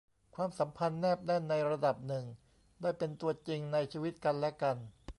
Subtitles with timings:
[0.35, 2.25] ความสัมพันธ์แนบแน่นในระดับหนึ่ง
[2.81, 4.77] ได้เป็นตัวจริงในชีวิตกันและกัน